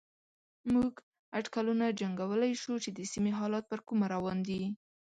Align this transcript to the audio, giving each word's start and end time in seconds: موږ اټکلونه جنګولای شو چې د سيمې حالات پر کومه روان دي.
موږ 0.73 0.93
اټکلونه 1.37 1.85
جنګولای 1.99 2.53
شو 2.61 2.73
چې 2.83 2.89
د 2.97 2.99
سيمې 3.11 3.31
حالات 3.39 3.63
پر 3.71 3.79
کومه 3.87 4.05
روان 4.13 4.37
دي. 4.47 4.61